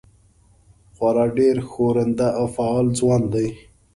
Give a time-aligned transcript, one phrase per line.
[0.95, 3.47] خورا ډېر ښورنده او فعال ځوان دی.